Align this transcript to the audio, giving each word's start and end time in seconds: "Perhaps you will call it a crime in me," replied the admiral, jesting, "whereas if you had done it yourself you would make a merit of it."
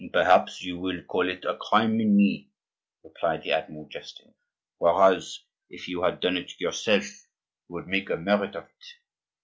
"Perhaps 0.13 0.63
you 0.63 0.79
will 0.79 1.03
call 1.03 1.29
it 1.29 1.45
a 1.45 1.55
crime 1.57 1.99
in 2.01 2.17
me," 2.17 2.49
replied 3.03 3.43
the 3.43 3.51
admiral, 3.51 3.87
jesting, 3.87 4.33
"whereas 4.79 5.41
if 5.69 5.87
you 5.87 6.01
had 6.01 6.19
done 6.19 6.37
it 6.37 6.59
yourself 6.59 7.03
you 7.69 7.75
would 7.75 7.85
make 7.87 8.09
a 8.09 8.17
merit 8.17 8.55
of 8.55 8.63
it." 8.63 8.85